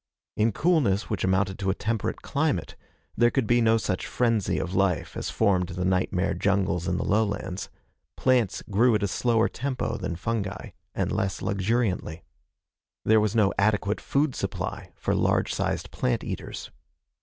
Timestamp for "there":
3.15-3.29, 13.05-13.21